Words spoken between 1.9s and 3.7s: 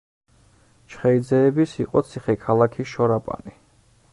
ციხე ქალაქი შორაპანი.